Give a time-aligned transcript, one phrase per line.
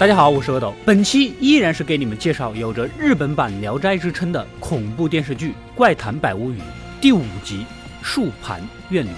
[0.00, 6.56] 大家好，我是阿斗，本期依然是给你们介绍有着日本版《聊斋》之称的恐怖电视剧《怪谈百物语》
[7.02, 7.58] 第五集
[8.00, 9.10] 《树盘怨女》。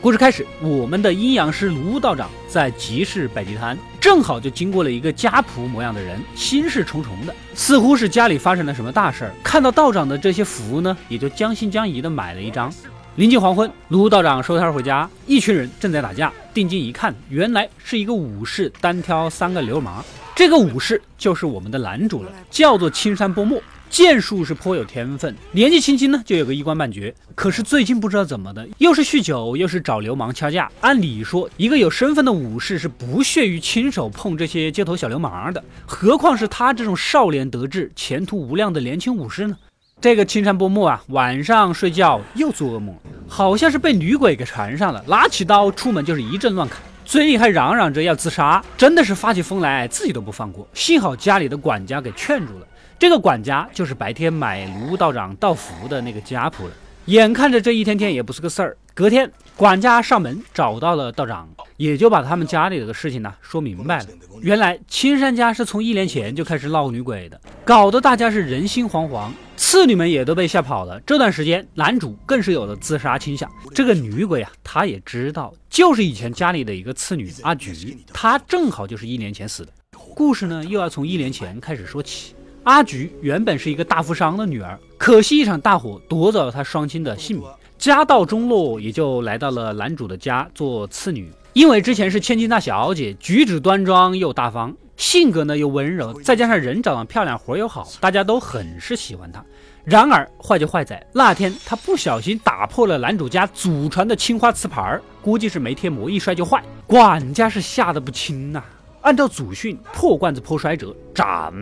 [0.00, 9.32] 故事开始，我们的阴阳师卢道长在集市摆地摊，正好就经过了一个家仆模样的人，心事重重的，似乎是家里发生了什么大事儿。
[9.44, 12.74] 看到道长的这些符呢，也就将信将疑的买了一张。
[13.16, 16.32] 临近黄昏，卢道长收摊回家，一群人正在打架。
[16.52, 20.04] 定睛一看，原来是一个武士单挑三个流氓。
[20.34, 27.14] 这个武士就是我们的男主了，叫做青山波墨，剑术是颇有天分，年纪轻轻呢就有个一官半爵。
[27.36, 30.68] 可是最近不知道怎么的，又是酗酒，又是找流氓掐架。
[30.80, 39.56] 按理说，一个有身份的武士是不屑于亲手碰这些街头小流氓的，何况是他这种少年得志、前途无量的年轻武士呢？
[40.04, 42.94] 这个青山波木啊，晚上睡觉又做噩梦，
[43.26, 50.68] 好像是被女鬼给缠上了，拿起刀出门就是一阵乱砍，嘴里还嚷嚷着要自杀，真的是发起疯来自己都不放过。
[50.74, 52.66] 幸好家里的管家给劝住了，
[52.98, 56.72] 这个管家就是白天买卢道长道符的那个家仆了。
[57.06, 64.06] 眼看着这一天天也不是个事儿，隔天管家上门找到了道长，也就把他们家里的事情呢说明白了。
[64.40, 69.30] 原来青山家是从一年前就开始闹女鬼的，搞得大家是人心惶惶。
[69.56, 71.00] 次女们也都被吓跑了。
[71.00, 73.50] 这段时间，男主更是有了自杀倾向。
[73.72, 79.72] 这个女鬼啊，他也知道，就是以前家里的一个次女阿菊，她正好就是一年前死的。
[80.14, 82.34] 故事呢，又要从一年前开始说起。
[82.64, 87.46] 阿菊原本是一个大富商的女儿，可惜一场大火夺走了她双亲的性命，
[87.78, 91.30] 家道中落，也就来到了男主的家做次女。
[91.54, 94.74] 因为之前是千金大小姐，举止端庄又大方。
[94.96, 99.44] 性格呢又温柔，再加上人长得漂亮，活又好，大家都很是喜欢她。
[99.84, 106.60] 然而坏就坏在那天，她不小心打破了男主家祖传的青花瓷盘儿，估计是没贴膜，一摔就坏。
[106.88, 108.62] 管家是吓得不轻呐。
[109.02, 111.52] 按照祖训，破罐子破摔者斩。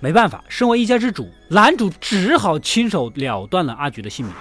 [0.00, 4.34] 没办法，身为一家之主，男主只好亲手了断了阿菊的性命。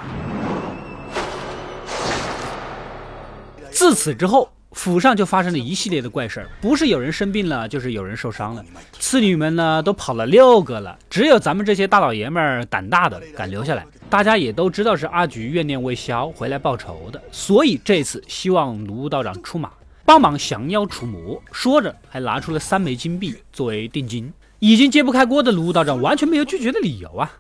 [3.71, 4.49] 自此之后。
[4.77, 8.63] 府上就发生了一系列的怪事儿，不是有人生病了，就是有人受伤了。
[8.99, 13.85] 次女们呢都跑了六个了，只有咱们这些大老爷们儿胆大的敢留下来。
[14.09, 19.71] 大家也都知道是阿菊怨念未消回来报仇的，所以这次希望卢道长出马
[20.05, 21.41] 帮忙降妖除魔。
[21.51, 24.31] 说着还拿出了三枚金币作为定金。
[24.59, 27.31] 已经揭不开锅的卢道长完全没有拒绝的理由啊！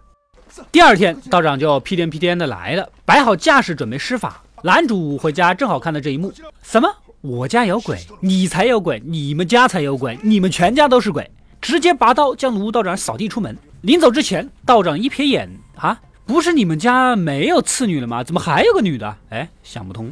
[0.71, 4.43] 第二天道长就屁颠屁颠的来了，摆好架势准备施法。
[4.63, 6.87] 男主回家正好看到这一幕，什么？
[7.27, 11.29] 我家有鬼，你才有鬼，你们家才有鬼，你们全家都是鬼！
[11.59, 13.57] 直接拔刀将卢道长扫地出门。
[13.81, 18.23] 临走之前，道长一瞥眼，啊，不是你们家没有次女了吗？
[18.23, 19.13] 怎么还有个女的？
[19.29, 20.09] 哎，想不通。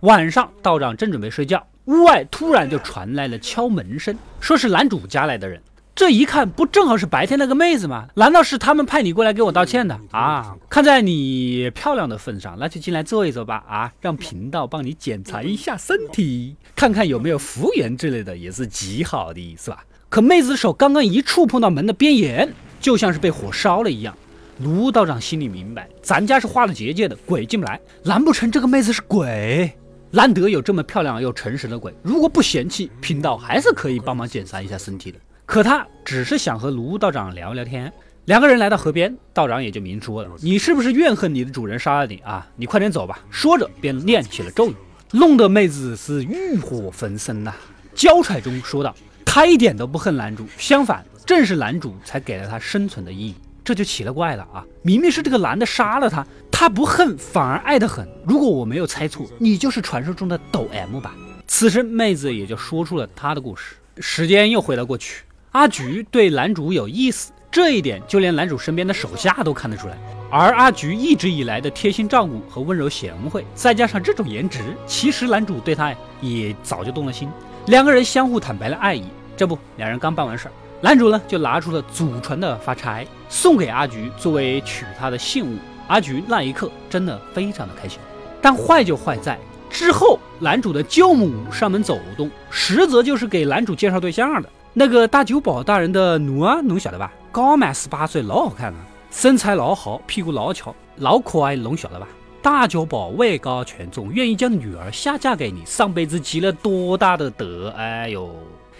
[0.00, 5.62] 晚上，道长正准备睡觉，屋外突然就传来了敲门声，说是男主家来的人。
[5.96, 8.06] 这一看，不正好是白天那个妹子吗？
[8.16, 10.54] 难道是他们派你过来给我道歉的啊？
[10.68, 13.64] 看在你漂亮的份上，那就进来坐一坐吧。
[13.66, 19.82] 啊，让贫道帮你检查一下身体，看看有没有福缘之类的，也是极好的，是吧？
[20.10, 24.14] 可妹子的手刚刚一触碰到门的边沿，就像是被火烧了一样。
[24.58, 27.80] 卢道长心里明白，咱家是画了结界的，鬼进不来。
[28.04, 29.72] 难不成这个妹子是鬼？
[30.10, 35.18] 难得有这么漂亮又诚实的鬼，如果不嫌弃，贫道还是可以帮忙检查一下身体的。
[35.46, 37.90] 可他只是想和卢道长聊聊天，
[38.24, 42.44] 两个人来到河边，道长也就明说了：“你是不是怨恨你的主人杀了你啊？
[42.56, 44.74] 你快点走吧。”说着便念起了咒语，
[45.12, 47.54] 弄得妹子是欲火焚身呐。
[47.94, 48.92] 娇喘中说道
[49.24, 53.34] ：“他一点都不恨男主，相反，正是男主才给了他生存的意义。
[53.64, 54.64] 这就奇了怪了啊！
[54.82, 58.06] 明明是这个男的杀了他，他不恨反而爱得很。
[58.26, 61.14] 如果我没有猜错，你就是传说中的抖 M 吧？”
[61.46, 63.76] 此时妹子也就说出了她的故事。
[63.98, 65.22] 时间又回了过去。
[65.56, 69.96] 阿菊对男主有意思，这一点就连男主身边的手下都看得出来。
[70.30, 77.30] 而阿菊一直以来的贴心照顾和温柔贤惠，再加上这种颜值，其实男主对她也早就动了心。
[77.68, 79.04] 两个人相互坦白了爱意。
[79.34, 80.52] 这不，两人刚办完事儿，
[80.82, 85.56] 男主呢就拿出了祖传的发钗，送给阿菊作为娶她的信物。
[85.86, 87.98] 阿菊那一刻真的非常的开心。
[88.42, 89.38] 但坏就坏在
[89.70, 94.50] 之后，男主的舅母上门走动，实则就是给男主介绍对象的。
[94.78, 97.10] 那个大酒保大人的奴啊，侬晓得吧？
[97.32, 98.78] 刚满十八岁，老好看了，
[99.10, 102.06] 身材老好，屁股老翘，老可爱，侬晓得吧？
[102.42, 107.72] 大酒保位高权重，愿意将女儿下嫁给你，上辈子积了多大的德？
[107.74, 108.30] 哎呦，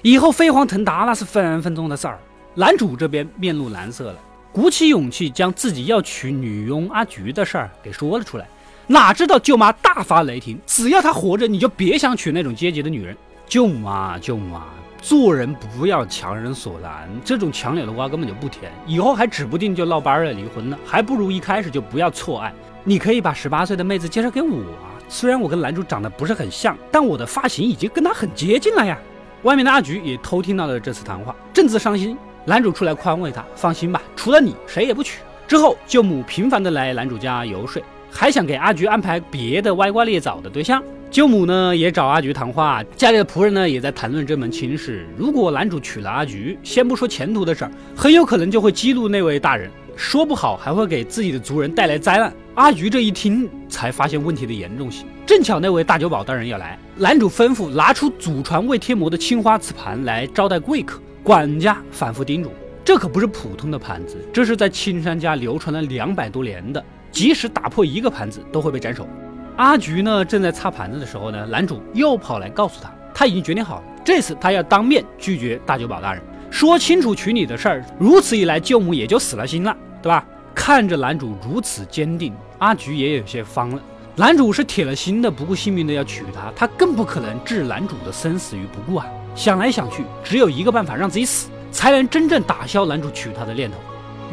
[0.03, 2.19] 以后飞黄腾达那是分分钟的事儿。
[2.53, 4.19] 男主这边面露难色了，
[4.53, 8.47] 鼓起勇气将自己要娶女佣阿菊的事儿给说了出来，
[8.87, 13.17] 哪知道舅妈大发雷霆，只要她活着，你就别想娶那种阶级的女人。
[13.49, 14.67] 舅妈，舅妈！
[15.07, 22.53] 做人不要强人所难，这种强扭的瓜根本就不甜，以后还指不定就闹掰了离婚了，还不如一开始就不要错爱。
[22.83, 28.99] 你可以把十八岁的妹子介绍给我啊，虽然我跟男主长得不是很像，但我的发型已经跟他很接近了呀。
[29.45, 32.19] 外面的阿菊也偷听到了这次谈话，正自伤心。
[32.45, 35.21] 男主出来宽慰他，放心吧，除了你谁也不娶。
[35.47, 37.81] 之后舅母频繁的来男主家游说，
[38.11, 40.83] 还想给阿菊安排别的歪瓜裂枣的对象。
[41.11, 45.07] 舅母呢也找阿菊谈话，家里的仆人呢也在谈论这门亲事。
[45.17, 52.33] 如果男主娶了阿菊，先不说前途的事儿，很有可能就会激怒那位大人，说不好还会给自己的族人带来灾难。
[52.55, 55.07] 阿菊这一听，才发现问题的严重性。
[55.25, 61.01] 正巧那位大酒保大人要来，男主吩咐拿出祖传未贴膜的青花瓷盘来招待贵客。
[61.23, 62.51] 管家反复叮嘱，
[62.85, 69.09] 这可不是普通的盘子，这是在青山家流传了两百多年的，即使打破一个盘子都会被斩首。
[69.57, 77.85] 阿菊呢，正在擦盘子的时候呢，男主又跑来告诉他，他已经决定好了，这次他要当面拒绝大酒保大人，说清楚娶你的事儿。
[77.99, 80.27] 如此一来，舅母也就死了心了，对吧？
[80.55, 83.81] 看着男主如此坚定，阿菊也有些慌了。
[84.15, 89.07] 男主是铁了心的，不顾性命的要娶她，他更不可能置男主的生死于不顾啊！
[89.35, 93.77] 想来想去，只有一个办法，让自己死，才能真正打消男主娶她的念头。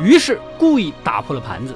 [0.02, 1.74] 于是故意打破了盘子。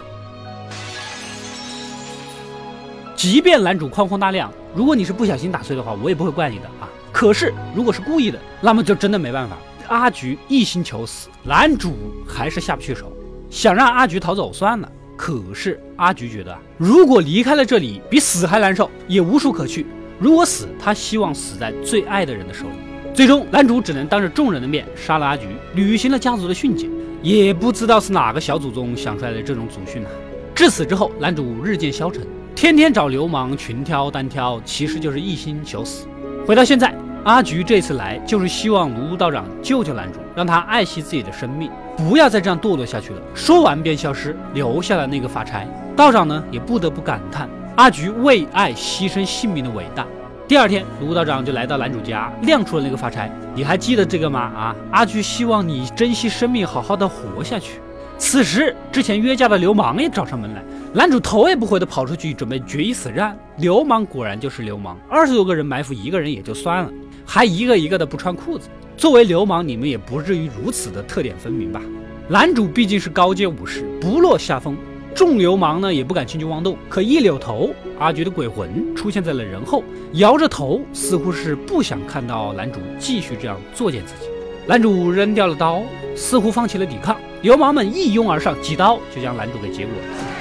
[3.18, 6.88] 即便男主宽宏大量，如果你是不小心打碎的话，我也不会怪你的啊。
[7.12, 9.58] 可是如果是故意的，那么就真的没办法。
[9.88, 11.96] 阿菊一心求死，男主
[12.28, 13.12] 还是下不去手，
[13.50, 14.88] 想让阿菊逃走算了。
[15.16, 19.88] 可是阿菊觉得，如果离开了这里，比死还难受，也无处可去。
[20.20, 22.76] 如果死，他希望死在最爱的人的手里。
[23.16, 26.88] 最终，男主只能当着众人的面杀了阿菊，履行了家族的训诫。
[27.24, 30.10] 也不知道是哪个小祖宗想出来的这种祖训呢？
[30.54, 32.22] 至此之后，男主日渐消沉。
[32.58, 36.08] 天天找流氓群挑单挑，其实就是一心求死。
[36.44, 36.92] 回到现在，
[37.24, 43.22] 阿菊这次来就是希望卢道长救救男主，让他爱惜自己的生命，不要再这样堕落下去了。
[43.36, 45.64] 说完便消失，留下了那个发差。
[45.96, 50.04] 道长呢，也不得不感叹阿菊为爱牺牲性命的伟大。
[50.48, 53.32] 第二天，卢道长就来到男主家，亮出了那个发钗。
[53.54, 54.40] 你还记得这个吗？
[54.40, 57.80] 啊，阿菊希望你珍惜生命，好好的活下去。
[58.18, 60.64] 此时，之前约架的流氓也找上门来。
[60.98, 63.38] 男主头也不回地跑出去，准备决一死战。
[63.58, 66.92] 流氓果然就是流氓，二十多个人埋伏一个人也就算了，
[67.24, 68.68] 还一个一个的不穿裤子。
[68.98, 71.80] 作为流氓，你们也不至于如此的特点分明吧？
[72.28, 74.76] 男主毕竟是高阶武士，不落下风。
[75.14, 76.76] 众流氓呢也不敢轻举妄动。
[76.90, 77.70] 可一扭头，
[78.00, 79.84] 阿菊的鬼魂出现在了人后，
[80.14, 84.32] 摇着头，似乎是不想看到男主继续这样作践自己。
[84.66, 85.84] 男主扔掉了刀，
[86.16, 87.16] 似乎放弃了抵抗。
[87.44, 90.37] 流氓们一拥而上，几刀就将男主给结果了。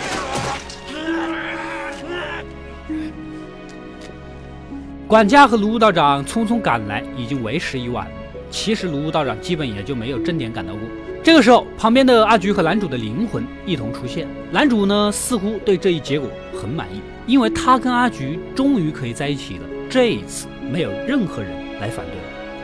[5.08, 8.08] 管家和卢道长匆匆赶来，已经为时已晚。
[8.50, 10.82] 其实卢道长基本也就没有正点赶到过。
[11.22, 14.26] 这个时候，旁边的阿菊和男主的灵魂一同出现。
[14.50, 16.28] 男主呢，似乎对这一结果
[16.60, 19.60] 很满意，因为他跟阿菊终于可以在一起了。
[19.88, 22.14] 这一次，没有任何人来反对。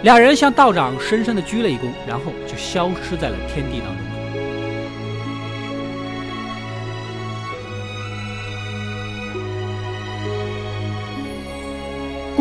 [0.02, 4.11] 两人向道长深深的鞠了一躬，然后就消失在了天地当中。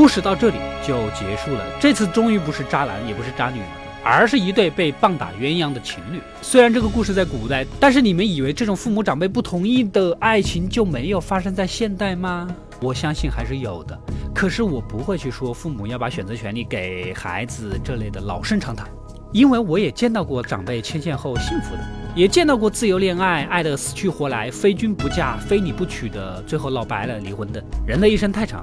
[0.02, 1.64] 故事到这里就结束了。
[1.80, 3.68] 这次终于不是渣男，也不是渣女了，
[4.04, 6.20] 而是一对被棒打鸳鸯的情侣。
[6.42, 12.48] 虽然这个故事在古代，但是你们以为这种父母长辈不同意的爱情就没有发生在现代吗？
[12.82, 13.96] 我相信还是有的。
[14.34, 18.88] 可是我不会去说父母要把选择权利给孩子这类的老生常谈，
[19.32, 21.84] 因为我也见到过长辈牵线后幸福的，
[22.16, 27.64] 也见到过自由恋爱爱得死去活来，非君不嫁非你不娶的，最后闹掰了离婚的。
[27.86, 28.60] 人的一生太长。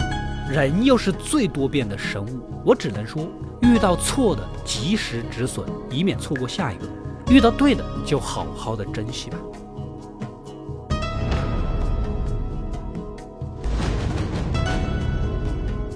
[0.51, 3.29] 人又是最多变的生物，我只能说，
[3.61, 6.87] 遇到错的及时止损，以免错过下一个；
[7.29, 9.37] 遇到对的，就好好的珍惜吧。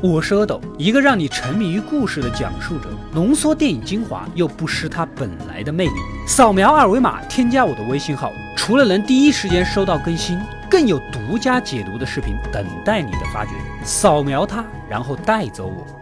[0.03, 5.95] 我是阿斗，一个让你沉迷于故事的讲述者，浓缩电影精华又不失它本来的魅力。
[6.27, 10.39] 扫描二维码添加我的微信号，除了能第一时间收到更新。
[10.73, 13.51] 更有独家解读的视频等待你的发掘，
[13.85, 16.02] 扫描它，然后带走我。